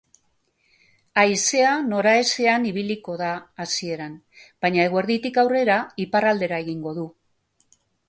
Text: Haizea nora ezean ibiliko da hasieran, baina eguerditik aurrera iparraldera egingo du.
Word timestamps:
Haizea 1.23 1.73
nora 1.89 2.13
ezean 2.21 2.65
ibiliko 2.71 3.19
da 3.23 3.29
hasieran, 3.67 4.19
baina 4.67 4.89
eguerditik 4.91 5.41
aurrera 5.45 5.81
iparraldera 6.09 6.65
egingo 6.67 7.01
du. 7.01 7.11